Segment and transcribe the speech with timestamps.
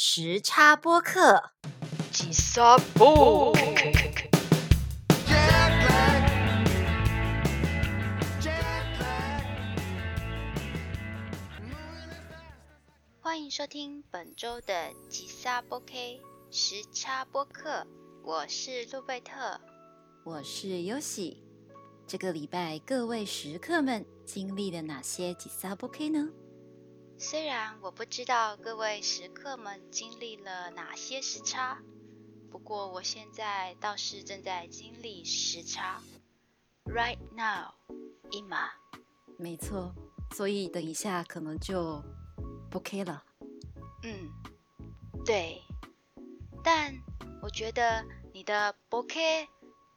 [0.00, 1.42] 时差播客。
[2.12, 3.52] 吉萨布，
[13.20, 16.20] 欢迎收听本周的吉萨波 K
[16.52, 17.84] 时差播客，
[18.22, 19.60] 我是路贝特。
[20.22, 21.42] 我是优喜。
[22.06, 26.28] 这个礼拜各位食客们经历了哪些吉萨波 K 呢？
[27.20, 31.82] 虽然我不知道各位食客们经历了哪些时差，
[32.48, 36.00] 不过我现在倒是正在经历时差。
[36.84, 37.74] Right now，
[38.30, 38.70] 一马。
[39.36, 39.92] 没错，
[40.36, 42.00] 所以等一下可能就
[42.70, 43.24] 不 K 了。
[44.04, 44.30] 嗯，
[45.26, 45.60] 对。
[46.62, 46.94] 但
[47.42, 49.48] 我觉得你的不 K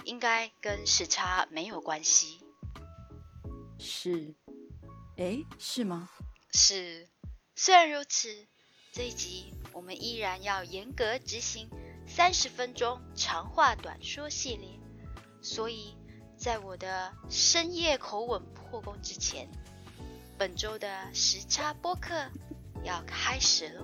[0.05, 2.43] 应该跟时差没有关系。
[3.77, 4.33] 是，
[5.17, 6.09] 哎，是吗？
[6.53, 7.07] 是。
[7.55, 8.47] 虽然如此，
[8.91, 11.69] 这一集我们依然要严格执行
[12.07, 14.79] 三十分钟长话短说系列，
[15.41, 15.95] 所以
[16.37, 19.47] 在我的深夜口吻破功之前，
[20.37, 22.13] 本周的时差播客
[22.83, 23.83] 要开始喽。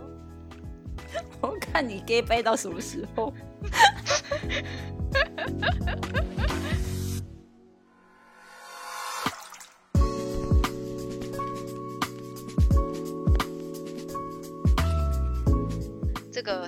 [1.40, 3.31] 我看你 gay 掰到什么时候？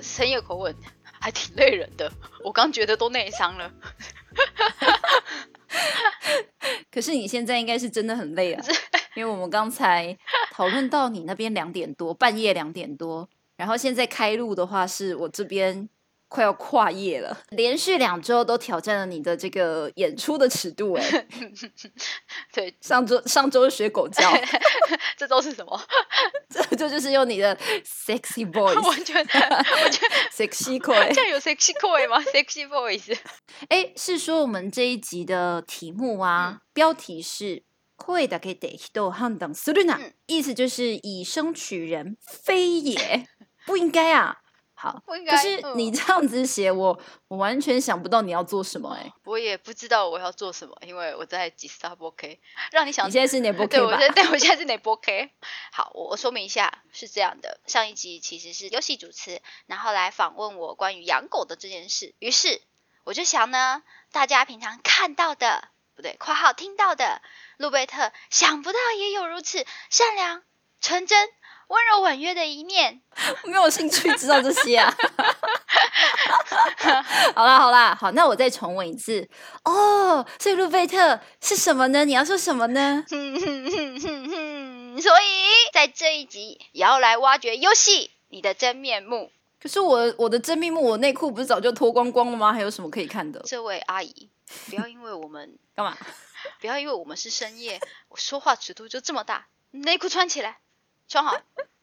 [0.00, 0.74] 个深夜口吻
[1.20, 2.10] 还挺累人的，
[2.42, 3.70] 我刚觉得都内伤了。
[6.90, 8.64] 可是你现在应该是真的很累啊，
[9.14, 10.16] 因为我们刚才
[10.52, 15.90] 讨论到你那边两点多，半夜两点多，然后现在开录的话是我这边。
[16.30, 21.26] 快要跨业了，连续两周都挑战了你的这个演出的尺度哎。
[22.54, 24.32] 对，上周上周学狗叫，
[25.18, 25.78] 这周是什么？
[26.48, 28.80] 这这就是用你的 sexy voice。
[28.80, 33.18] 我觉得，我觉得 sexy voice，这样有 sexy voice 吗？sexy voice。
[33.68, 37.64] 哎，是说我们这一集的题目啊，标题是
[37.98, 43.26] “会的给得都汉等斯律娜”，意思就是以声取人，非也
[43.66, 44.36] 不应该啊。
[44.82, 46.98] 好，可是你这样子写，我
[47.28, 49.12] 我完全想不到你要做什么哎。
[49.24, 52.40] 我也不知道我要做什么，因为我在几 star OK，
[52.72, 55.32] 让你想你现在是哪波 K 对，我现在对我现在是哪波 K。
[55.70, 62.14] 好，我我说明一下，是这样的，上一集其实是游戏主持，然后来访问我关于养狗的这件事。
[62.18, 62.62] 于是
[63.04, 67.20] 我就想呢，大家平常看到的不对，括号听到的，
[67.58, 70.42] 路贝特想不到也有如此善良
[70.80, 71.28] 纯真。
[71.70, 73.00] 温柔婉约的一面，
[73.46, 74.92] 没有兴趣知道这些啊。
[77.34, 79.28] 好啦好啦，好，那我再重问一次
[79.64, 80.26] 哦。
[80.40, 82.04] 所以路贝特是什么呢？
[82.04, 83.04] 你要说什么呢？
[83.08, 83.20] 所
[85.20, 89.30] 以在这一集也要来挖掘游戏你的真面目。
[89.62, 92.52] 可是我我的真面目，我内裤不是早就脱光光了吗？
[92.52, 93.40] 还有什么可以看的？
[93.46, 94.28] 这位阿姨，
[94.68, 95.96] 不要因为我们干嘛？
[96.60, 97.78] 不要因为我们是深夜，
[98.08, 100.58] 我说话尺度就这么大，内裤穿起来。
[101.10, 101.36] 穿好，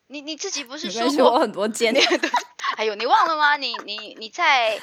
[0.08, 1.94] 你你自己不是说过我很多件？
[2.78, 3.58] 还有你忘了吗？
[3.58, 4.80] 你你你在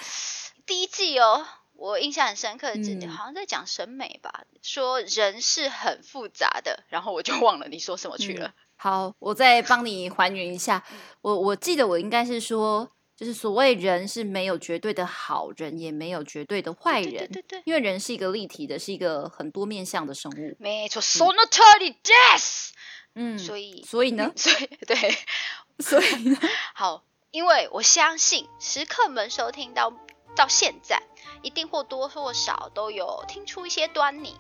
[0.67, 8.53] 第一季哦，我印象很深刻，的，好像在讲审美吧，说人是很复杂的，然后我就忘了你说什么去了。
[8.77, 10.85] 好，我再帮你还原一下。
[11.23, 20.55] 我我记得我应该是说，就是所谓人是没有绝对的好人，也没有绝对的坏人，对对，因为人是一个立体的，是一个很多面向的生物。
[20.59, 22.73] 没错，so not totally death。
[23.15, 24.33] 嗯，所以所以呢？
[24.37, 25.19] 所以对，
[25.79, 26.39] 所以呢？
[26.75, 29.93] 好，因为我相信食客们收听到
[30.37, 31.03] 到现在，
[31.43, 34.37] 一定或多或少都有听出一些端倪，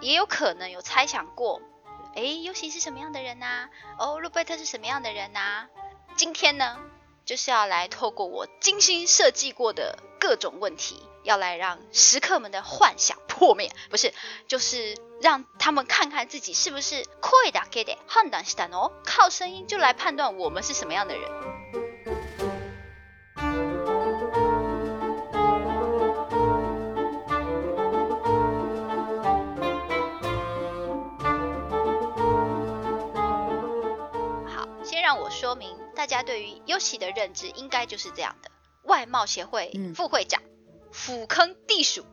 [0.00, 1.60] 也有可能有猜想过，
[2.14, 3.68] 哎，尤其是什么样的人呐？
[3.98, 5.66] 哦，路贝特是什么样的人呐？
[6.16, 6.78] 今天呢，
[7.24, 11.02] 就是要来透过我精心设计过的各种问题。
[11.24, 14.12] 要来让食客们的幻想破灭，不是，
[14.48, 17.62] 就是让他们看看自己是不是会的。
[17.70, 21.30] 给的判断是的哦，靠声音就来判断我们是什么样的人。
[34.46, 38.50] 好，先让我说明，大家对于优喜的认知应该就是这样的：
[38.82, 40.42] 外貌协会副会长。
[40.90, 42.04] 俯坑地鼠，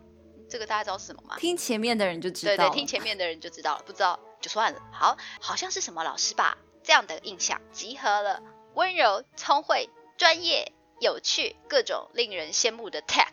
[0.49, 1.37] 这个大家知道是什么吗？
[1.39, 2.55] 听前面的人就知道。
[2.55, 4.81] 对对，听前面的人就知道了，不知道就算了。
[4.91, 6.57] 好，好像是什么老师吧？
[6.83, 8.43] 这样的印象集合了
[8.75, 13.31] 温柔、聪慧、专业、有趣，各种令人羡慕的 tag，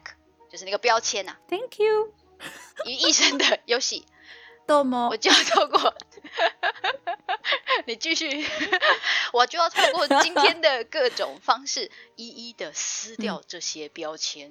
[0.51, 1.37] 就是那个标签呐。
[1.49, 2.15] Thank you。
[2.87, 4.07] 于一身的 游戏，
[4.67, 5.17] 豆吗我？
[5.17, 5.95] 就要透过
[7.87, 8.47] 你继续，
[9.33, 14.51] 我就要透过今天的各种方式，一一的撕掉这些标签。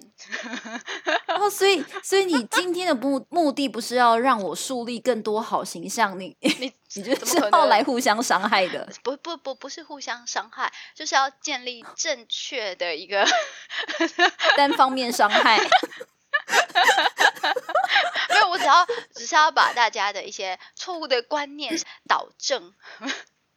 [1.27, 8.87] 哦，所以 所以你今天的目目的不是要让我树立更多好形象，你你你是后来互相伤害的。
[9.03, 13.25] 不不不不是互相伤害，就是要建立正确的一个
[14.57, 15.59] 单方面伤害。
[18.29, 21.73] 没有，我只要只是要把大家的一些错误的观念
[22.07, 22.73] 导正。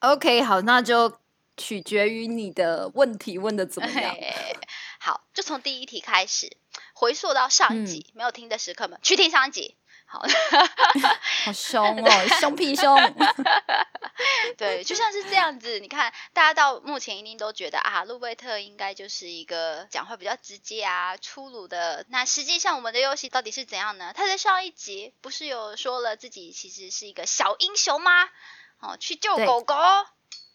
[0.01, 1.19] OK，好，那就
[1.57, 4.17] 取决于你的问题问的怎么样。
[4.99, 6.57] 好，就从第一题开始，
[6.95, 9.77] 回溯到上一集，没有听的时刻们去听上一集。
[10.15, 10.23] 好，
[11.45, 12.97] 好凶哦，凶屁凶。
[14.57, 15.81] 对，就像是这样子。
[15.81, 22.07] 你看，大家到目前一定都觉得啊，路贝特应该就是一个讲话比较直接啊、粗鲁的。
[22.11, 24.13] 那实际上，我们的游戏到底是怎样呢？
[24.15, 28.29] 他在上一集不是有说了自己其实是一个小英雄吗？
[28.79, 29.75] 哦，去救狗狗，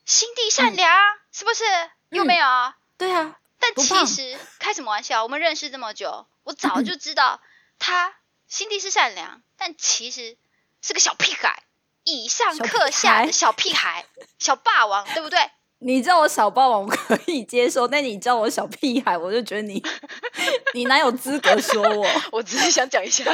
[0.05, 1.65] 心地善良，是不是？
[2.11, 2.73] 有没有？
[2.97, 5.21] 对啊，但其实开什么玩笑？
[5.23, 7.41] 我们认识这么久，我早就知道
[7.77, 8.15] 他
[8.49, 10.35] 心地是善良，但其实
[10.81, 11.63] 是个小屁孩，
[12.03, 14.05] 以上克下的小屁孩，
[14.39, 15.39] 小霸王，对不对？
[15.81, 19.81] 你叫我小霸王我可以接受，但你叫我小屁孩，我就觉得你
[20.73, 22.05] 你哪有资格说我？
[22.33, 23.23] 我只是想讲一下，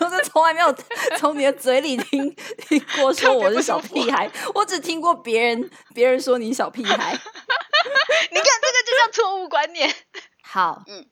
[0.00, 0.70] 我是从来没有
[1.16, 2.34] 从你的嘴里听
[2.68, 7.12] 听过说我是小屁孩，我只听过别人别人说你小屁孩。
[8.30, 9.94] 你看这个就叫错误观念。
[10.42, 11.06] 好，嗯，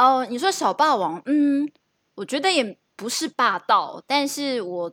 [0.00, 1.70] 哦，你说小霸王，嗯，
[2.14, 4.92] 我觉得也不是霸道，但是我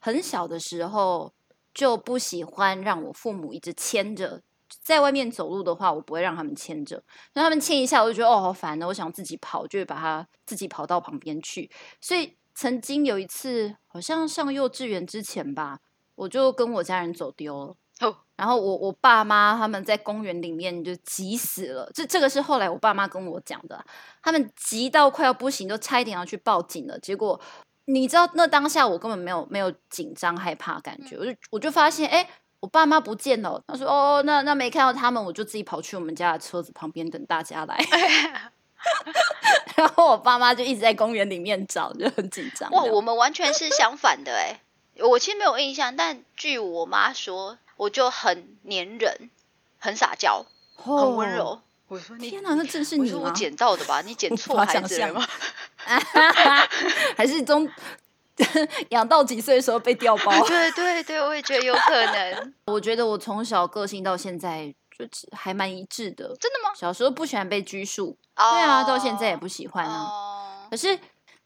[0.00, 1.32] 很小的时候
[1.72, 4.42] 就不喜欢让我父母一直牵着。
[4.82, 7.00] 在外面走路的话，我不会让他们牵着，
[7.32, 11.70] 让他们牵一下，我就觉得哦好烦哦，我想自己跑，就会把他自己跑到旁边去。
[12.00, 15.78] 所以曾经有一次，好像上幼稚园之前吧，
[16.16, 17.76] 我就跟我家人走丢了。
[18.38, 23.84] 哦，然后我我爸妈他们在公园里面就急死了，这这个是后来我爸妈跟我讲的啊，
[24.22, 26.98] 他们急到快要不行，都差一点要去报警了。
[26.98, 27.38] 结果
[27.86, 32.28] 你知道，那当下我根本没有没有紧张害怕感觉，我就我就发现，哎，
[32.60, 33.60] 我爸妈不见了。
[33.66, 37.76] 他说，哦，那那没看到他们，我就自己跑去我们家的车子旁边等大家来。
[39.74, 42.70] 然后我爸妈就一直在公园里面找，就很紧张。
[42.70, 44.60] 哇，我们完全是相反的哎。
[45.00, 49.30] 我其实没有印象，但据我妈说，我就很粘人，
[49.78, 50.44] 很撒娇，
[50.76, 51.26] 很温。
[51.32, 51.60] 哦柔。
[51.88, 53.16] 我说你天哪，那正是你吗？
[53.16, 54.02] 我说我捡到的吧？
[54.02, 55.26] 你捡错孩子了吗？
[57.16, 57.66] 还是中
[58.90, 60.30] 养到几岁的时候被调包？
[60.46, 62.54] 对对对，我也觉得有可能。
[62.66, 64.66] 我觉得我从小个性到现在
[64.98, 66.26] 就还蛮一致的。
[66.38, 66.74] 真的吗？
[66.76, 70.04] 小时候不喜欢被拘束，哦对啊，到现在也不喜欢啊。
[70.04, 70.34] 哦
[70.70, 70.98] 可是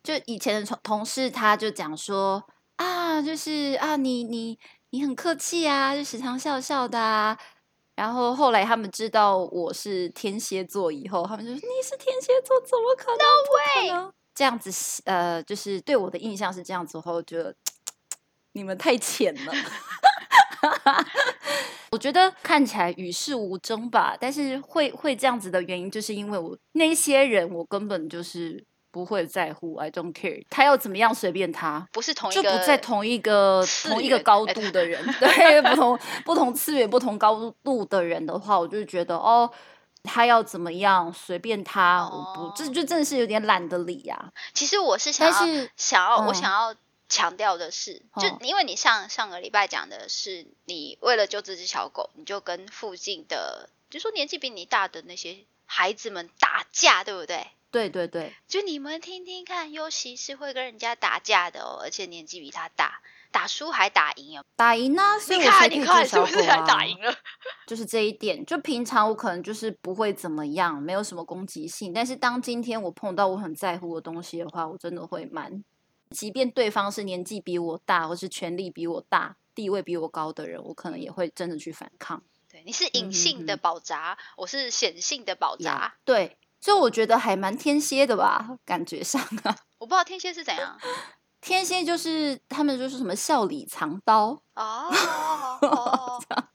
[0.02, 2.42] 就以前的同同事他就讲说
[2.76, 4.58] 啊，就是啊，你你
[4.92, 7.36] 你很客气啊，就时常笑笑的啊。
[7.94, 13.18] 然后后来他们知道我是天蝎座以后，他们就说你是天蝎座，怎么可能？
[13.18, 17.54] 不可能这样子，呃，就是对我的印象是这样子后，我觉得
[18.52, 19.52] 你们太浅了。
[21.90, 28.62] 我觉得看起来与世无争吧，但是会会这样子的原因，就是因为我那些人，我根本就是
[28.92, 39.50] 不会在乎，I don't care，他要怎么样随便他，不是同一就不个，在同一个次同一个高度的人，对，不同不同次元、不同高度的人的话，我就觉得哦，
[40.02, 46.74] 他要怎么样随便他，我不，这哦就真的是有点懒得理呀、其实我是想要但是想要、我嗯想要
[47.08, 57.46] 强调的是，就哦因为你上上个礼拜讲的是，你为了救这只小狗，你就跟附近的，就说年纪比你大的那些孩子们打架，对不对？
[57.72, 63.00] 对对对，就你们听听看，尤其是会跟人家打架的哦，而且年纪比他大，
[63.30, 64.44] 打输还打赢哦。
[64.54, 66.66] 打赢啊，所以你看，我才可以你看，是不是还啊。
[66.66, 67.12] 打赢了？
[67.66, 71.92] 就是这一点，就平常我可能就是不会怎么样，没有什么攻击性。
[71.94, 75.64] 但是当今天我碰到我很在乎的东西的话，我真的会蛮，
[76.10, 82.22] 即便对方是年纪比我大，或是权力比我大、地位比我高的人，我可能也会真的去反抗。
[82.50, 85.94] 对，你是隐性的嗯保杂，我是显性的保杂呀。
[86.04, 90.78] 对，所以我觉得还蛮天蝎的吧，感觉上啊， 我不知道天蝎是怎样。
[91.40, 95.86] 天蝎就是他们就是什么笑里藏刀，哦，好好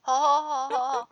[0.00, 1.08] 好好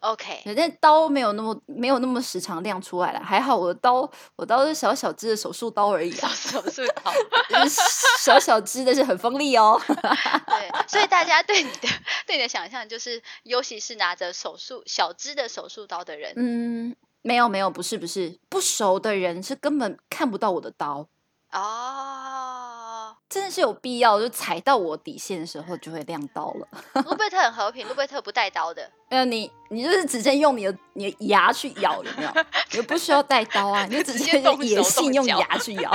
[0.00, 3.20] ，OK，对但刀没有那么没有那么时常亮出来了。
[3.20, 7.12] 还好我的刀，我刀是小小只的手术刀而已小啊，手术刀。
[8.24, 9.78] 小小只的是很锋利哦。
[9.86, 11.88] 对，所以大家对你的
[12.26, 21.08] 对你的想象就是，尤其是拿着手术小只的手术刀的人，嗯，没有没有，不是不是，不熟的人是根本看不到我的刀。
[21.52, 26.68] 哦，真的是有必要，就踩到我底线的时候就会亮刀了。
[27.06, 28.90] 路贝特很和平，路贝特不带刀的。
[29.08, 32.30] 没有，你你就是直接用你的你的牙去咬，有没有？
[32.72, 35.90] 你不需要带刀啊， 你就直接野性用牙去咬。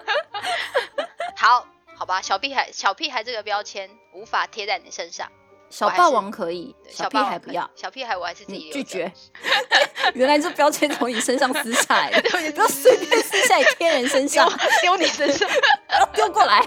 [1.36, 1.66] 好，
[1.96, 5.30] 好吧，小屁孩，小屁孩这个标签无法贴在你身上。
[5.70, 7.70] 小霸王可以，小屁孩不要。
[7.74, 9.12] 小屁孩我还是自己拒绝。
[10.14, 12.10] 原来这标签从你身上撕下来，
[12.42, 15.48] 你不要随便撕下来贴人身上，丢你身上，
[16.14, 16.66] 丢过来，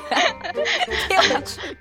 [1.08, 1.78] 贴回去。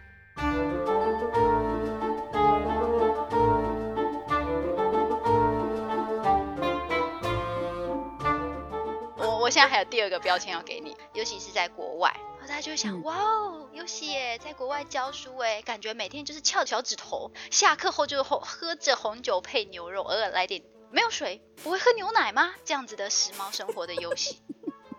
[9.18, 12.10] 我我现在还有第二个标签要给你，尤其是在国外。
[12.50, 22.52] 大家就会想，哇哦，游戏耶，在国外教书哎，感觉每天就是翘小指头，下课后就喝喝着红酒配牛肉，偶尔来点没有水，不会喝牛奶吗？
[22.64, 24.42] 这样子的时髦生活的游戏，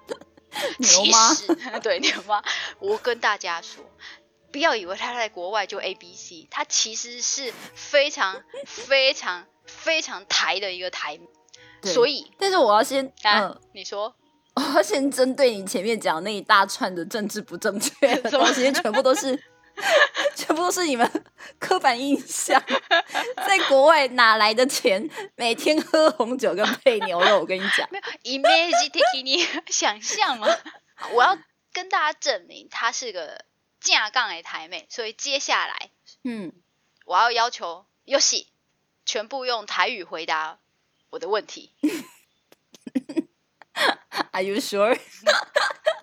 [0.79, 1.36] 牛吗？
[1.84, 2.41] 对牛吗？
[2.79, 3.84] 我跟大家说，
[4.53, 11.20] 不要以为他在国外就 A B C，他其实是非常非常非常台的一个台，
[11.84, 14.15] 所以，但是我要先，嗯，你说。
[14.55, 19.41] 我要先针对你前面讲那一大串的政治不正确的东西，全部都是，
[20.36, 21.10] 全部都是你们
[21.58, 22.62] 刻板印象。
[23.48, 25.10] 在国外哪来的钱？
[25.36, 30.48] 每天喝红酒跟配牛肉，我跟你讲，没有 image take 你想象吗？
[31.13, 31.38] 我要
[31.74, 33.46] 跟大家证明他是个
[33.79, 35.91] 架杠的台妹，所以接下来，
[36.24, 36.51] 嗯，
[37.05, 38.50] 我要要求游戏
[39.05, 40.60] 全部用台语回答
[41.10, 41.74] 我的问题。
[44.31, 44.97] Are you sure?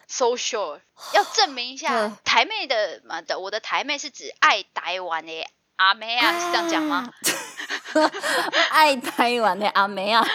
[0.06, 0.80] So sure.
[1.12, 7.10] 要证明一下台妹的嘛的，我的台妹是指爱台湾的阿妹啊，是这样讲吗？
[8.70, 10.26] 爱台湾的阿妹啊。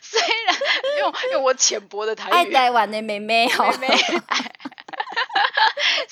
[0.00, 0.56] 虽然
[0.98, 3.46] 用用我浅薄的台语，爱台湾的妹妹，
[3.78, 3.88] 妹妹。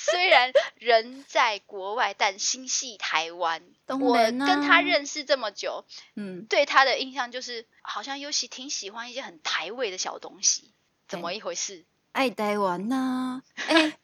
[0.00, 3.62] 虽然人在国外，但心系台湾。
[3.88, 10.72] 我跟他认识这么久，嗯，对他的印象就是，好像尤其挺喜欢一些很台味的小东西。
[11.08, 11.84] 怎么一回事？
[12.12, 13.42] 爱台湾呐！
[13.66, 13.98] 哎，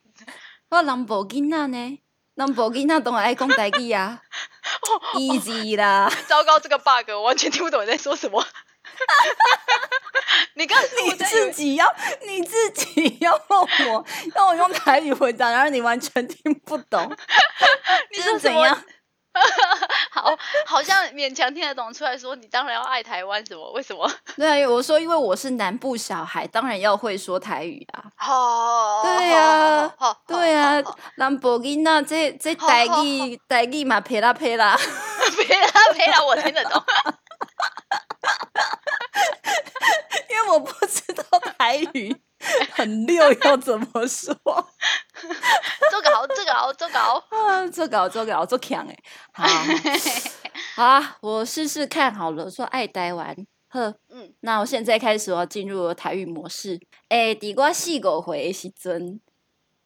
[0.71, 1.99] 我南部囡仔呢？
[2.35, 4.21] 南部囡仔当然爱讲台语啊，
[5.15, 6.11] easy 啦。
[6.27, 8.45] 糟糕，这个 bug 我完全听不懂你在说什么。
[10.57, 11.95] 你刚 你自己要
[12.27, 14.05] 你自己要问我，
[14.35, 17.11] 让我用台语回答，然后你完全听不懂，
[18.15, 18.83] 你是怎样？
[20.13, 20.33] 好，
[20.65, 23.73] 好像勉强听得懂，出来说你当然要爱台湾，什么？
[23.73, 24.09] 为什么？
[24.37, 28.05] 对，我说因为我是南部小孩，当然要会说台语啊。
[28.15, 29.93] 好，对呀，
[30.29, 30.81] 对呀，
[31.17, 36.81] 南部囡仔这这台语台语嘛，陪啦陪啦，陪啦陪啦，我听得懂。
[40.35, 42.15] 因为我不知道台语
[42.73, 48.99] 很溜要怎么说， 做稿做稿做稿啊做稿做稿做强哎，
[49.33, 49.47] 好，
[50.75, 59.21] 好啊，我试试看好了，说爱台湾呵，嗯，那我现在开始我要进入台语模式，诶，伫我四五岁诶时阵，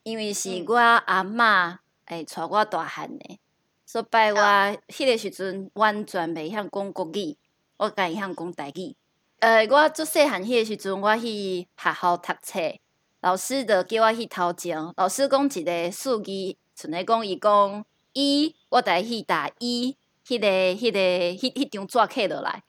[0.03, 1.77] 因为是我阿嬷
[2.07, 3.39] 诶带我大汉诶，
[3.85, 4.41] 所以我
[4.89, 7.37] 迄个时阵完全未晓讲国语，
[7.77, 8.97] 我敢会晓讲台语。
[9.41, 12.59] 呃，我做细汉迄个时阵，我去学校读册，
[13.21, 14.77] 老师就叫我去头前。
[14.97, 22.65] 老师讲一个数字，像咧讲伊讲一，我带去打一，迄个、迄个、迄、迄张纸刻落来。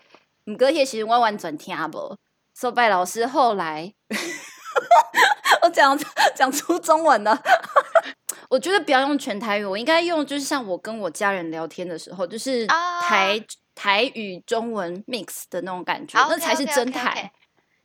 [0.46, 2.16] 毋过迄个时阵我完全听无。
[2.54, 3.92] 说拜老师后来，
[5.64, 5.98] 我讲
[6.36, 7.42] 讲出中文了。
[8.48, 13.44] 我觉得不要用全台语，我应该用就是像我跟我家人聊天的时候，就是台。
[13.80, 17.32] 台语中文 mix 的那种感觉，那才是真台。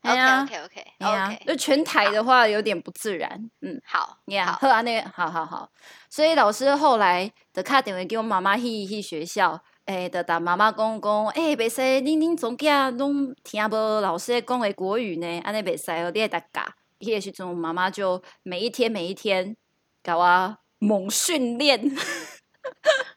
[0.03, 1.45] OK OK OK OK。
[1.47, 3.49] 就全台的话有点不自然。
[3.61, 5.71] 嗯，好，你好啊，那个好好好。
[6.11, 16.75] 所以老师后来的卡电话给我妈妈去去学校，诶，的打妈妈讲讲，诶，袂使，恁恁总囝拢听无老师讲的国语呢，安尼袂使哦，你爱大家。
[16.99, 19.57] 迄个时阵，妈妈就每一天每一天
[20.03, 21.81] 搞我猛训练，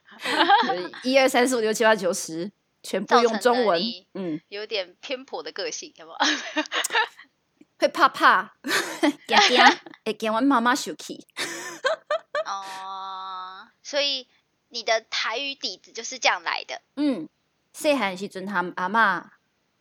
[1.03, 2.51] 一二三四五六七八九十。
[2.87, 3.81] 全部用中文，
[4.13, 6.15] 嗯，有点偏颇的个性，有冇？
[7.77, 8.53] 会怕怕，
[9.27, 9.59] 惊惊，
[10.05, 11.27] 会惊我妈妈生气。
[12.45, 14.29] 哦，所以
[14.69, 16.81] 你的台语底子就是这样来的。
[16.95, 17.27] 嗯，
[17.73, 19.21] 细汉时阵含阿嬷，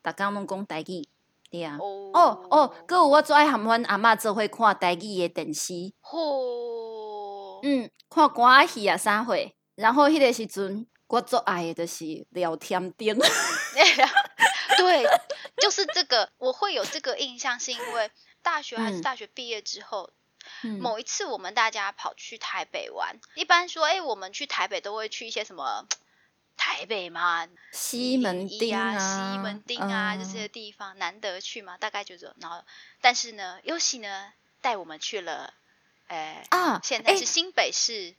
[0.03, 1.09] 逐工拢讲台语，
[1.49, 1.79] 对啊。
[1.81, 5.73] 哦哦，搁有我最爱含阮阿嬷做伙看台语的电视。
[6.03, 9.56] 哦，嗯，看歌仔戏啊，啥会？
[9.77, 10.87] 然后迄个时阵。
[11.09, 13.15] 我最爱的就是聊天钉，
[14.77, 15.07] 对，
[15.63, 16.29] 就是这个。
[16.39, 18.11] 我会有这个印象，是因为
[18.43, 20.11] 大学还是大学毕业之后，
[20.65, 25.87] 嗯某一次我们大家跑去台北玩，一般说，哎，我们去台北都会去一些什么
[26.59, 28.99] 台北嘛，西门101町啊、
[29.33, 32.35] 西门町啊、这嗯些地方，难得去嘛，大概就这。
[32.41, 32.65] 然后，
[33.01, 35.55] 但是呢，尤喜呢带我们去了，
[36.09, 36.45] 哎
[36.83, 38.17] 现在是新北市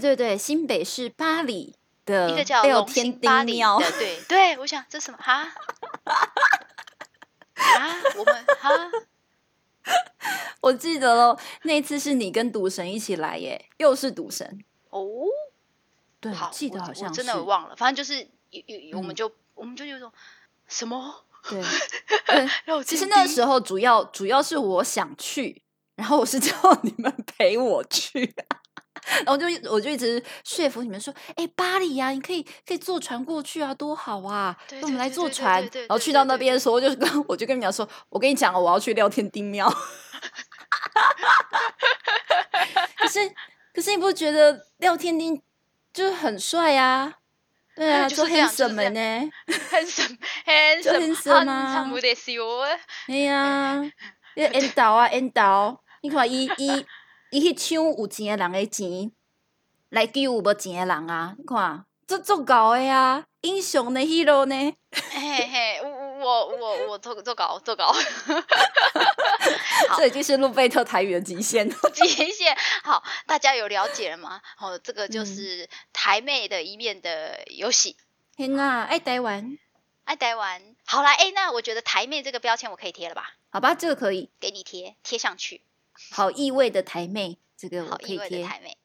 [0.00, 1.74] 对对，新北市巴黎
[2.06, 5.52] 的一个叫天兴巴黎丁庙，的，对对，我想这什么哈
[7.54, 8.70] 啊，我们哈。
[10.62, 15.02] 我记得喽，那一次是你跟赌神一起来耶，又是赌神，哦，
[16.20, 20.10] 对，好，记得好像我真的有，忘了，反正就是有有，我们嗯就我们就有种
[20.68, 21.62] 什么， 对，
[22.84, 25.60] 其实那时候主要主要是我想去，
[25.96, 28.34] 然后我是叫 你们陪我去。
[29.25, 34.55] 然后就一我就一直说服你们说，哎、巴黎呀、你可以可以坐船过去啊，多好啊！
[34.67, 39.69] 对那我们来对对对对坐船对对，然后去到对对对那边的时候，我就跟我就跟你们讲说，我跟你讲哦，我要去廖天丁庙。
[42.97, 43.19] 可是
[43.73, 45.41] 可是你不觉得廖天丁
[45.93, 47.13] 就是很帅啊？
[47.75, 49.29] 对啊，就是这样就是 handsome 这样呢。
[49.71, 50.17] handsome
[50.83, 52.65] 就 handsome handsome 啊 handsome ですよ。
[53.07, 53.79] 哎呀，
[54.35, 56.85] 你引导啊引导，你看伊伊
[57.32, 59.10] 伊去抢有钱的人的钱，
[59.88, 61.34] 来救有无钱的人啊！
[61.38, 64.54] 你看，这足够的啊，英雄的 hero 呢？
[64.92, 67.90] 嘿嘿，我我我我做做搞做稿，
[69.88, 71.74] 好这已经是路贝特台语的极限了。
[71.94, 74.42] 极限好，大家有了解了吗？
[74.58, 77.96] 好，这个就嗯是台妹的一面的游戏。
[78.36, 79.56] 天啊，爱台湾，
[80.04, 83.36] 爱台湾，好啦，哎，那我觉得台妹这个标签我可以贴了吧？
[83.48, 85.62] 好吧，这个可以，给你贴，贴上去，
[86.12, 88.38] 好意味的台妹，这个我好意可以贴。
[88.38, 88.76] 味的台妹。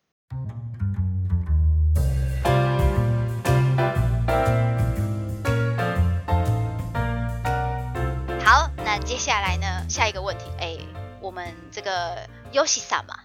[8.44, 9.86] 好，那接下来呢？
[9.90, 10.78] 下一个问题，哎，
[11.22, 13.20] 我们这个游戏萨嘛，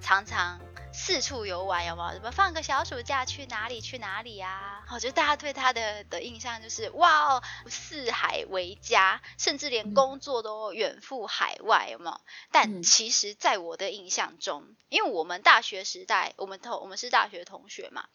[0.00, 0.60] 常常
[1.00, 2.12] 四处游玩，有没有？
[2.14, 12.20] 什么放个小暑假去哪里去哪里呀、好，就大家对他的的印象就是哇哦，四海为家，甚至连嗯工作都远赴海外，有没有？
[12.50, 18.08] 但嗯其实，在我的印象中，因为我们大学时代，我们同我们是大学同学嘛，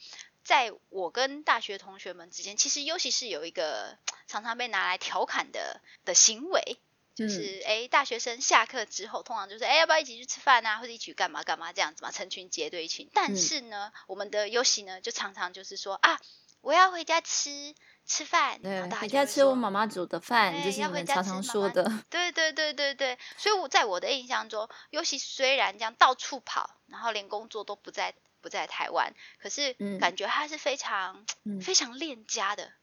[0.44, 6.78] 在我跟大学同学们之间，其实尤其是有一个常常被拿来调侃的的行为，
[7.16, 13.10] 就是哎、诶大学生下课之后，通常就是哎、诶要不要一起去吃饭啊，或者一起去干嘛干嘛这样子嘛，成群结队一群。
[13.14, 13.36] 但嗯。
[13.36, 16.20] 是呢，我们的游戏呢，就常常就是说啊，
[16.62, 22.04] 我要回家吃吃饭，然对回家吃我妈妈煮的饭，哎这是要回家你们常常吃妈妈说的。
[22.10, 30.00] 对对对对对， 所以我在我的印象中，尤其虽然这样到处跑，然后连工作都不在不在台湾，可是嗯。
[30.00, 31.60] 感觉他是非常、嗯。
[31.62, 32.74] 非常恋家的，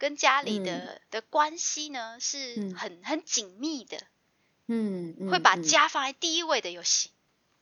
[0.00, 3.98] 跟家里嗯的、的关系呢是嗯很很紧密的，
[4.66, 7.10] 嗯，嗯会把嗯家放在第一位的游戏。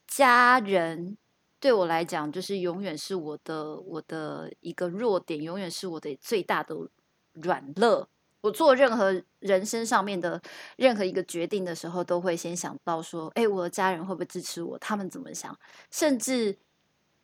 [0.07, 1.17] 家人
[1.59, 6.73] 对我来讲，就是永远是我的我的一个弱点，永远是我的最大的
[7.33, 8.07] 软肋。
[8.39, 10.41] 我做任何人生上面的
[10.77, 14.79] 任何一个决定的时候，都会先想到说，哎，我的家人会不会支持我？
[14.79, 15.53] 他们怎么想？
[15.91, 16.57] 甚至，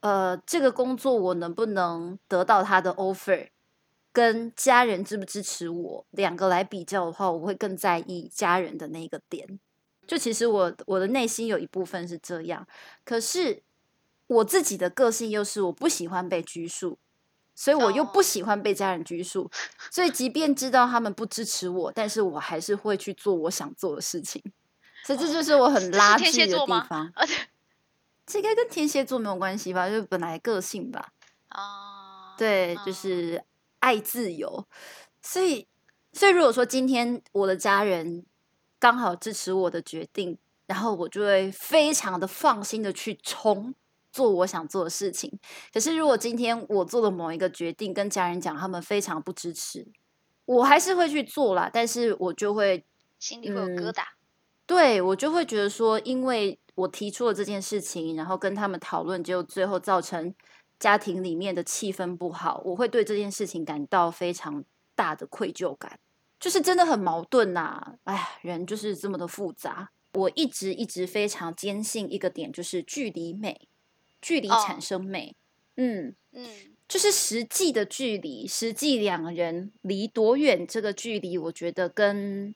[0.02, 3.48] 呃，这个工作我能不能得到他的 offer？
[4.16, 9.60] 跟家人支不支持我两个来比较的话，我会更在意家人的那个点。
[10.08, 12.66] 就其实我我的内心有一部分是这样，
[13.04, 13.62] 可是
[14.28, 16.98] 我自己的个性又是我不喜欢被拘束，
[17.54, 19.52] 所以我又不哦喜欢被家人拘束，
[19.92, 24.42] 所以即便知道他们不支持我，但是我还是会去做我想做的事情。
[25.04, 27.12] 所以这就是我很垃圾的地方。
[27.16, 27.34] 而且
[28.26, 29.90] 这应该跟天蝎座没有关系吧？
[29.90, 31.12] 就是本来个性吧。
[31.50, 33.44] 啊，对，就嗯是
[33.86, 34.66] 爱自由，
[35.22, 35.68] 所以，
[36.12, 38.26] 所以如果说今天我的家人
[38.80, 43.76] 刚好支持我的决定，然后我就会非常的放心的去冲
[44.12, 45.32] 做我想做的事情。
[45.72, 49.86] 可是如果今天我做的某一个决定跟家人讲，他们非常不支持，
[50.46, 52.84] 我还是会去做啦，但是我就会
[53.20, 54.04] 心里会有疙嗯瘩。
[54.66, 60.34] 对我就会觉得说，因为我提出了这件事情，然后跟他们讨论，结果最后造成
[60.80, 64.64] 家庭里面的气氛不好，我会对这件事情感到非常
[64.96, 66.00] 大的愧疚感，
[66.40, 69.92] 就是真的很矛盾呐、哎，人就是这么的复杂。
[70.14, 73.68] 我一直一直非常坚信一个点，就是距离美，
[74.22, 75.36] 距离产哦生美。
[75.76, 76.48] 嗯，嗯，
[76.88, 82.56] 就是实际的距离，实际两人离多远这个距离，我觉得跟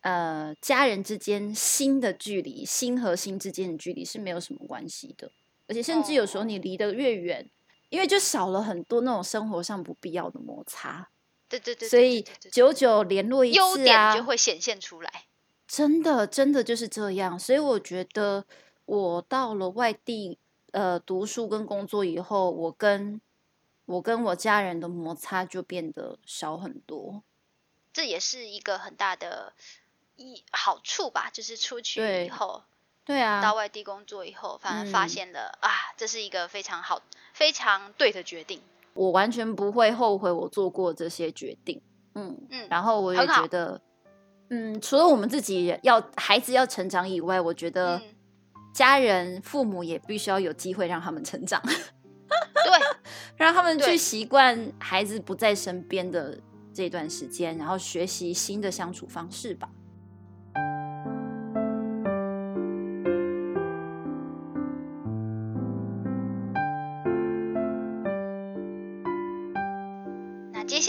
[0.00, 5.30] 呃家人之间心的距离，心和心之间的距离是没有什么关系的。
[5.66, 7.50] 而且甚至有时候哦你离得越远，
[7.88, 11.08] 因为就少了很多那种生活上不必要的摩擦，
[11.48, 15.24] 对对对，所以久久联络一优次啊，点就会显现出来。
[15.66, 17.38] 真的，真的就是这样。
[17.38, 18.44] 所以我觉得
[18.84, 20.38] 我到了外地
[20.70, 23.20] 呃读书跟工作以后，我跟
[23.86, 27.22] 我跟我家人的摩擦就变得少很多。
[27.92, 29.54] 这也是一个很大的
[30.14, 32.62] 一好处吧，就是出去以后，
[33.06, 37.00] 对啊，到外地工作以后，反而发嗯现了、啊，这是一个非常好、
[37.32, 38.60] 非常对的决定。
[38.94, 41.80] 我完全不会后悔我做过这些决定。
[42.16, 43.80] 嗯，嗯，然后我也觉得，
[44.50, 48.02] 嗯，除了我们自己要孩子要成长以外，我觉得嗯
[48.74, 52.80] 家人、父母也必须要有机会让他们成长，对，
[53.36, 56.38] 让他们去习惯孩子不在身边的
[56.74, 59.68] 这段时间，然后学习新的相处方式吧。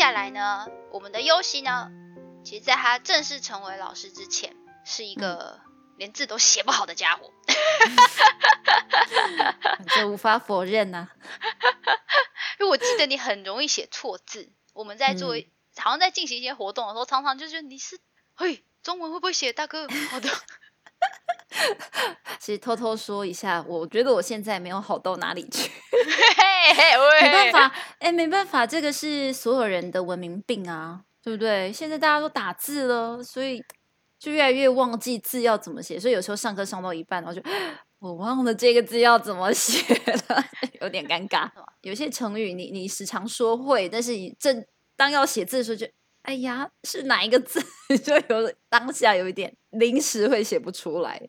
[0.09, 1.91] 那接下来呢，我们的优希呢，
[2.41, 5.59] 其实在他正式成为老师之前，是一个
[5.97, 7.29] 连字都写不好的家伙。
[9.89, 11.09] 这无法否认呐、
[12.57, 14.49] 因为我记得你很容易写错字。
[14.73, 17.99] 我们在做，嗯好像在进行一些活动的时候，常常就觉得你是，
[18.33, 19.89] 嘿，中文会不会写，大哥？
[20.09, 20.29] 好的，
[22.39, 25.69] 其实偷偷说一下，我觉得我现在没有好到哪里去，
[27.21, 31.71] 没办法，哎、没办法，这个是所有人的文明病啊，对不对？
[31.71, 33.63] 现在大家都打字了，所以
[34.19, 37.41] 就越来越忘记字要怎么写，所以有时候上课上到一半，然后就
[37.99, 39.81] 我忘了这个字要怎么写
[40.29, 40.43] 了，
[40.81, 41.49] 有点尴尬。
[41.81, 45.87] 有些成语你你时常说会，但是你正当要写字的时候就，
[46.21, 47.59] 哎呀，是哪一个字？
[48.03, 51.19] 就有当下有一点临时会写不出来。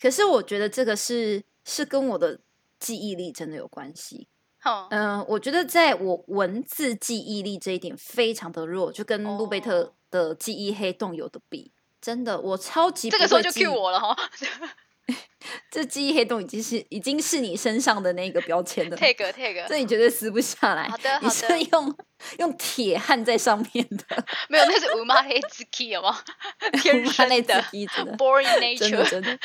[0.00, 2.40] 可是我觉得这个是是跟我的
[2.78, 4.26] 记忆力真的有关系。
[4.60, 11.72] 哼嗯，我觉得在我文字记忆力这一点非常的弱，就跟路贝特哦的记忆黑洞有的比。
[12.00, 14.16] 真的，我超级这个时候就不会记 Q 我了哈
[15.70, 20.88] 这记忆黑洞已经是已经是你身上的那个标签了，，tag tag，这你绝对撕不下来。
[20.88, 21.96] 好的你是用
[22.38, 26.18] 用铁焊在上面的，没有，那是五马黑之 key 好吗？
[26.80, 27.64] 天它那生的
[27.96, 29.38] 真的 boring nature，真的，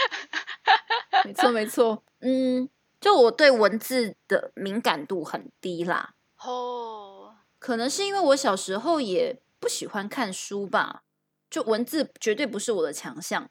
[1.23, 2.03] 没错没错。
[2.21, 2.69] 嗯，
[3.05, 11.03] 就我对文字的敏感度很低啦，哦，可能是因为我小时候也不喜欢看书吧，
[11.47, 13.47] 就文字绝对不是我的强项。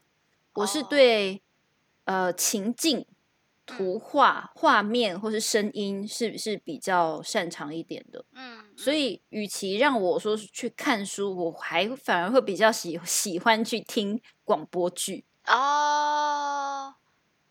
[0.54, 0.86] 我是哦。
[0.90, 1.40] 对、
[2.02, 3.06] 呃情境、
[3.64, 8.24] 图画、画面或是声音是是比较擅长一点的。
[8.32, 15.24] 嗯，所以，与其让我说是去看书，我还反而会比较喜喜欢去听广播剧。
[15.46, 16.94] 哦，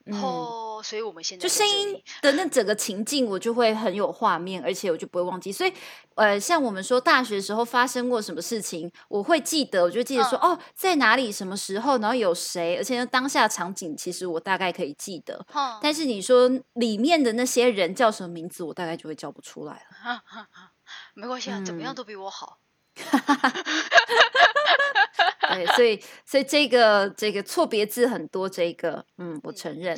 [0.05, 5.51] 嗯，哦，所以我们现在就声音的那整个情境，我就会很有画面，而且我就不会忘记。
[5.51, 5.73] 所以，
[6.15, 15.45] 呃，像我们说大学时候发生过什么事情，我会记得，我就记得说，哦，在哪里、什么时候，然后有谁，而且呢当下场景，其实我大概可以记得。
[15.49, 20.21] 哼，但是你说里面的那些人叫什么名字，我大概就会叫不出来了。
[21.15, 22.59] 没关系啊，怎么样嗯都比我好。
[25.49, 29.97] 对，所以，所以这个这个错别字很多，这个，嗯，我承认。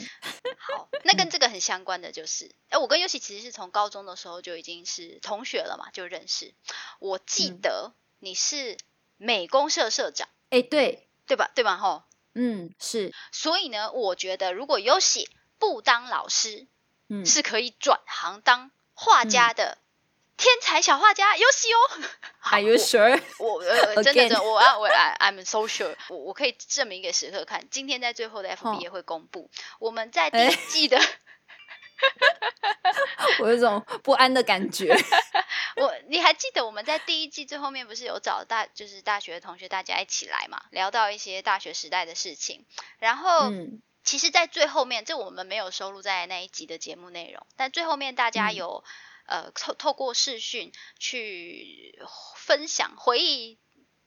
[1.15, 6.53] 跟这个很相关的就是，哎，我跟尤喜其实是从高中的时候就已经是同学了嘛，就认识。
[6.99, 7.61] 我记嗯。
[7.61, 8.77] 得你是
[9.17, 11.51] 美工社社长，哎，对，对吧？
[11.53, 11.77] 对吧？
[11.77, 16.67] 吼，嗯，是，所以呢，我觉得如果尤喜不当老师，
[17.07, 19.77] 嗯，是可以转行当画家的
[20.37, 21.77] 天才小画家，有喜哦。
[22.39, 23.21] 好 Are you sure？
[23.39, 30.99] 我呃，真的真的，我要我 I I'm so sure，我我可以证明给时刻看，今天在最后的哦 FB 也会公布，我们在第哎一季的，
[33.39, 34.95] 我有一种不安的感觉。
[35.77, 42.65] 我你还记得我们在第一季最后面不是有找大就是大学的同学大家一起来嘛，聊到一些大学时代的事情，
[42.99, 43.49] 然后。
[43.49, 48.83] 嗯其实，在最后面，这我们没有收录在那一集的节目内容，但最后面大家嗯有、
[49.25, 51.97] 呃透透过视讯去
[52.37, 53.57] 分享回忆，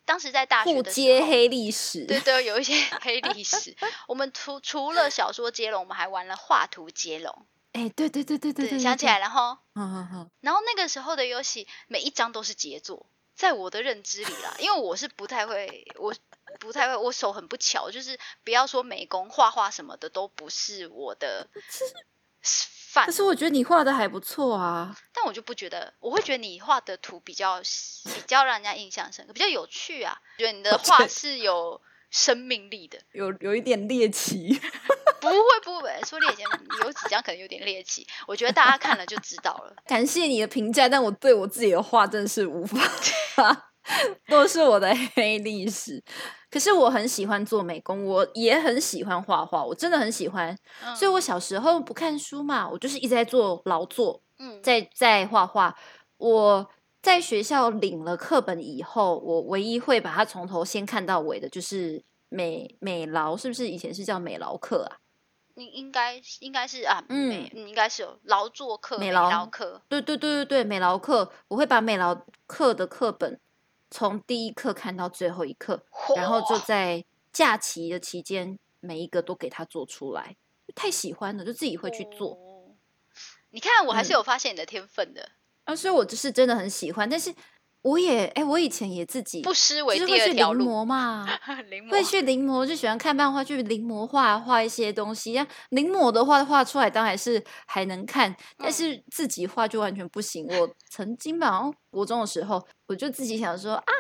[0.05, 2.07] 当时在大学的时候，黑历史。
[2.07, 3.77] 对对，有一些 黑历史。
[4.07, 9.61] 我们除除了小说接龙，我们还玩了画图接龙，哎，对对对对对对，想起来了哈。
[9.75, 16.15] 嗯嗯嗯，然后那个时候的游戏，每一张都是杰作，在我的认知里啦，因为我是不太会，我
[16.59, 21.49] 不太会，我手很不巧，就是不要说美工、画画什么的都不是我的
[22.99, 23.13] 范可。
[23.13, 24.95] 是我觉得你画的还不错啊。
[25.13, 27.61] 但我就不觉得，我会觉得你画的图比较
[28.05, 30.19] 比较让人家印象深刻，比较有趣啊。
[30.39, 31.81] 觉得你的画是有
[32.11, 34.59] 生命力的，有有一点猎奇，
[35.21, 36.43] 不会不会说猎奇，
[36.83, 39.77] 有几张可能有点猎奇，我觉得大家看了就知道了。
[39.87, 42.79] 感谢你的评价，但我对我自己的画真的是无法
[44.29, 46.03] 都是我的 黑历史。
[46.51, 50.57] 可是我很喜欢做美工，我也很喜欢画画，我真的很喜欢。
[50.97, 55.77] 所以我小时候不看书嘛，我就是一直在做劳作，嗯，在在画画。
[56.17, 56.69] 我
[57.03, 64.97] 在学校领了课本以后，我唯一会把它从头先看到尾的，就是美美劳，是不是以前是叫美劳课啊？
[65.55, 69.83] 应应该应该是啊，嗯，应该是有劳作课、美劳课。
[69.89, 73.39] 对对对对对，美劳课，我会把美劳课的课本
[73.91, 75.85] 从第一课看到最后一课，
[76.17, 80.37] 然后就在假期的期间，每一个都给他做出来。
[80.75, 82.39] 太喜欢了，就自己会去做。
[83.51, 85.31] 你看，我还是有发现你的天分的。
[85.65, 87.35] 啊，所以我就是真的很喜欢，但是。
[87.89, 91.27] 我也哎，我以前也自己不失为第二条路嘛，
[91.71, 95.43] 临摹嘛，会去临摹，就喜欢看漫画，去临摹画画一些东西。
[95.71, 100.47] 临摹的话画出来当然是还能看，但是自己画就完全不行。
[100.47, 103.93] 我曾经吧，国中的时候，我就自己想说啊，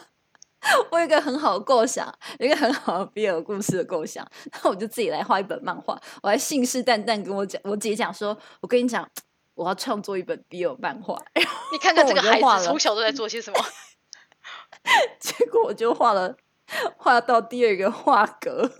[0.92, 2.06] 我有一个很好的构想，
[2.38, 4.26] 有一个很好的比尔故事的构想，
[4.62, 5.98] 那我就自己来画一本漫画。
[6.22, 9.08] 我还信誓旦旦跟我讲，我姐讲说，我跟你讲。
[9.60, 13.60] 我要创作一本 BL 漫画，你看看这个 孩子从小都在做些什么？
[15.20, 16.34] 结果我就画了，
[16.96, 18.70] 画到第二个画格，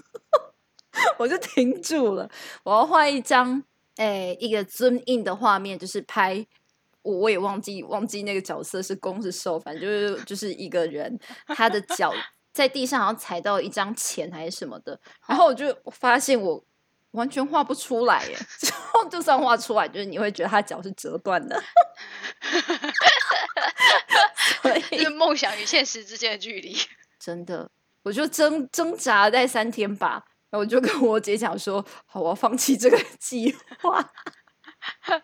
[1.19, 2.31] 我就停住了。
[2.62, 3.62] 我要画一张，
[3.97, 6.47] 哎，一个 zoom in 的画面，就是拍
[7.03, 12.11] 我，我也忘记忘记那个角色是攻是受，反正就是就是一个人，他的脚
[12.55, 16.64] 在地上，好像踩到一张钱还是什么的，然后我就发现我。
[17.12, 18.38] 完全画不出来耶！
[18.59, 21.62] 之后就算画出来，就是你会觉得他脚是折断的。
[24.62, 26.77] 所以，梦想与现实之间的距离，
[27.18, 27.70] 真的，
[28.03, 30.25] 我就挣挣扎在三天吧。
[30.51, 34.12] 然后我就跟我姐讲说：“好，我要放弃这个计划。”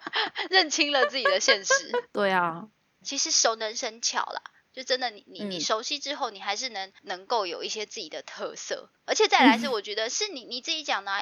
[0.51, 1.73] 认清了自己的现实。
[2.13, 2.69] 对啊，
[3.03, 4.41] 其实熟能生巧啦，
[4.73, 8.91] 就真的，你你你熟悉之后，你还是能能够有一些自己的特色。
[9.05, 11.13] 而且再来是，我觉得是你你自己讲的。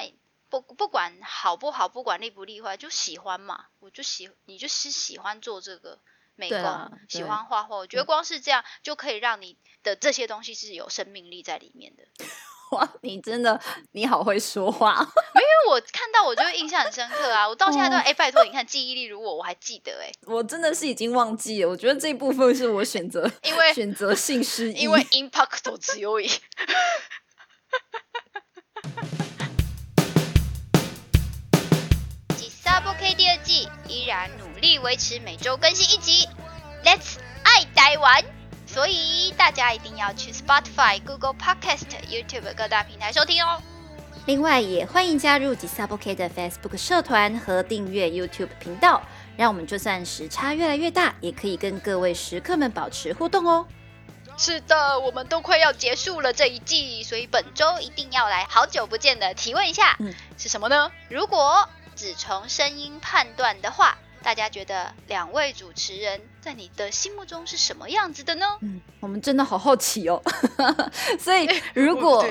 [0.49, 3.65] 不不管好不好，不管厉不厉害，就喜欢嘛。
[3.79, 5.99] 我就喜，你就是喜欢做这个
[6.35, 7.75] 美工，喜欢画画。
[7.75, 12.03] 我觉得光是这样就可以让你的这些东西是有生命力在里面的。
[12.71, 14.95] 哇，你真的你好会说话。
[15.35, 17.47] 没有，我看到我就印象很深刻啊。
[17.47, 20.11] 我到现在都哎，拜托你看，记忆力如我，我还记得哎。
[20.23, 21.69] 我真的是已经忘记了。
[21.69, 26.27] 我觉得这一部分是我选择，因为选择性失忆，因为 impact 只有一。
[33.43, 36.27] 季依然努力维持每周更新一集
[36.83, 38.23] ，Let's 爱台湾，
[38.65, 43.61] 所以大家一定要去 Spotify、Google Podcast、YouTube 各大平台收听哦。
[44.25, 49.01] 另外也欢迎加入吉萨波 K 的 Facebook 社团和订阅 YouTube 频道，
[49.37, 53.67] 让我们就算时差越来越大，也可以跟各位食客们保持互动哦。
[54.37, 60.91] 是的，我们都快要结束了这一季，所以本周一定要来好久不见的提问一下，嗯是什么呢？
[61.07, 68.45] 如果只从声音判断的话，大家觉得两位主持人在你的心目中是什么样子的呢？
[68.61, 70.21] 嗯，我们真的好好奇哦。
[71.17, 72.25] 所以如果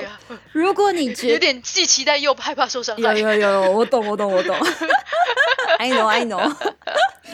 [0.51, 4.55] 如果你觉得有点既期待又害怕受伤，有有有，我懂我懂我懂。
[5.79, 6.55] I know I know。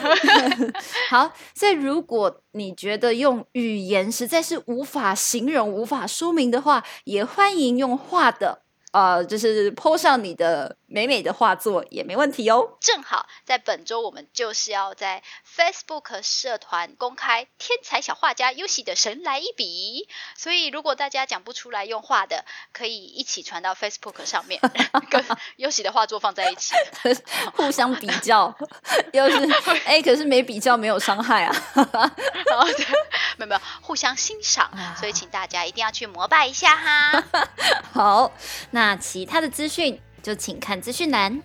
[1.10, 8.62] 好，所以如果你觉得用语言实在是无法形容、无法说明的话，也欢迎用画的。
[8.92, 12.76] 呃，就是 po 上你的美美的画作也没问题哦。
[12.78, 15.22] 正好在本周，我们就是要在
[15.56, 24.60] Facebook 社团公开天才小画家 Ushi 的神来一笔，所以如果大家讲不出来用画的，可以一起传到 Facebook 上面，
[25.10, 25.24] 跟
[25.56, 26.74] Ushi 的画作放在一起，
[27.56, 28.54] 互相比较。
[29.14, 29.36] 又是
[29.86, 31.54] 哎，可是没比较没有伤害啊。
[33.38, 37.24] 没有没有，互相欣赏，所以请大家一定要去膜拜一下哈。
[37.92, 38.30] 好，
[38.70, 38.82] 那。
[38.82, 41.42] 那其他的资讯就请看资讯栏。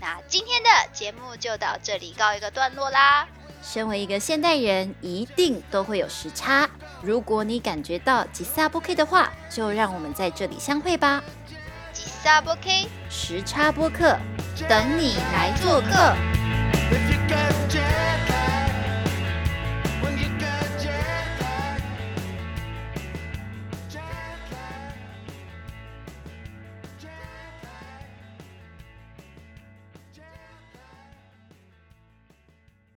[0.00, 3.28] 那今天的节目就到这里告一个段落啦。
[3.62, 6.68] 身为一个现代人，一定都会有时差。
[7.02, 11.22] 如果你感觉到吉萨波 K 的话，就让我们在这里相会吧。
[11.92, 14.18] 吉萨波 K 时差播客，
[14.66, 16.39] 等你来做客。